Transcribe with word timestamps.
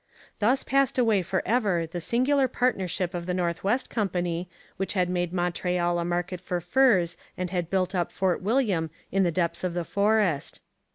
Thus 0.39 0.63
passed 0.63 0.97
away 0.97 1.21
for 1.21 1.43
ever 1.45 1.85
the 1.85 2.01
singular 2.01 2.47
partnership 2.47 3.13
of 3.13 3.27
the 3.27 3.35
North 3.35 3.63
West 3.63 3.91
Company 3.91 4.49
which 4.77 4.93
had 4.93 5.11
made 5.11 5.31
Montreal 5.31 5.99
a 5.99 6.03
market 6.05 6.41
for 6.41 6.59
furs 6.59 7.17
and 7.37 7.51
had 7.51 7.69
built 7.69 7.93
up 7.93 8.11
Fort 8.11 8.41
William 8.41 8.89
in 9.11 9.21
the 9.21 9.29
depths 9.31 9.63
of 9.63 9.75
the 9.75 9.85
forest. 9.85 10.59